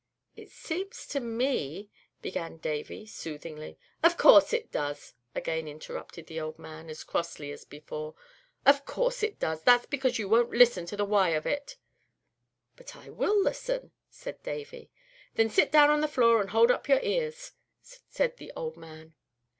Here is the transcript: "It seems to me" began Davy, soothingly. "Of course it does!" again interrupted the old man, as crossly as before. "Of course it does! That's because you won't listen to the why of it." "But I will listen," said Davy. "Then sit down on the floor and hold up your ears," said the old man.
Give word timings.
"It 0.35 0.49
seems 0.49 1.05
to 1.09 1.19
me" 1.19 1.91
began 2.23 2.57
Davy, 2.57 3.05
soothingly. 3.05 3.77
"Of 4.01 4.17
course 4.17 4.51
it 4.51 4.71
does!" 4.71 5.13
again 5.35 5.67
interrupted 5.67 6.25
the 6.25 6.39
old 6.41 6.57
man, 6.57 6.89
as 6.89 7.03
crossly 7.03 7.51
as 7.51 7.65
before. 7.65 8.15
"Of 8.65 8.83
course 8.83 9.21
it 9.21 9.37
does! 9.39 9.61
That's 9.61 9.85
because 9.85 10.17
you 10.17 10.27
won't 10.27 10.49
listen 10.49 10.87
to 10.87 10.97
the 10.97 11.05
why 11.05 11.29
of 11.37 11.45
it." 11.45 11.77
"But 12.75 12.95
I 12.95 13.11
will 13.11 13.39
listen," 13.43 13.91
said 14.09 14.41
Davy. 14.41 14.89
"Then 15.35 15.51
sit 15.51 15.71
down 15.71 15.91
on 15.91 16.01
the 16.01 16.07
floor 16.07 16.41
and 16.41 16.49
hold 16.49 16.71
up 16.71 16.89
your 16.89 16.99
ears," 17.01 17.51
said 17.83 18.37
the 18.37 18.51
old 18.55 18.77
man. 18.77 19.13